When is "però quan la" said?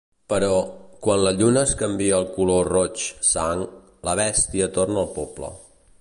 0.31-1.33